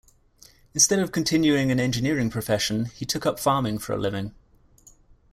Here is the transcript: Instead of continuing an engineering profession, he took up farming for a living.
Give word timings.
Instead 0.73 0.97
of 0.97 1.11
continuing 1.11 1.69
an 1.69 1.79
engineering 1.79 2.31
profession, 2.31 2.85
he 2.85 3.05
took 3.05 3.23
up 3.23 3.39
farming 3.39 3.77
for 3.77 3.93
a 3.93 3.97
living. 3.99 4.33